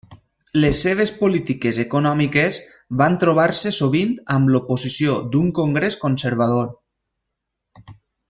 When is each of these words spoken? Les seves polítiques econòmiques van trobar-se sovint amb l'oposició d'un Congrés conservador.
Les 0.61 0.79
seves 0.85 1.09
polítiques 1.17 1.77
econòmiques 1.83 2.57
van 3.01 3.17
trobar-se 3.25 3.73
sovint 3.81 4.15
amb 4.37 4.53
l'oposició 4.55 5.19
d'un 5.37 5.53
Congrés 5.61 5.99
conservador. 6.07 7.87